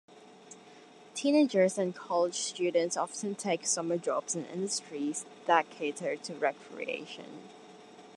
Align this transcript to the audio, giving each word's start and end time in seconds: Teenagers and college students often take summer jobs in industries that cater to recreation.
Teenagers 1.13 1.77
and 1.77 1.93
college 1.93 2.33
students 2.33 2.97
often 2.97 3.35
take 3.35 3.67
summer 3.67 3.97
jobs 3.99 4.35
in 4.35 4.45
industries 4.45 5.27
that 5.45 5.69
cater 5.69 6.15
to 6.15 6.33
recreation. 6.33 7.43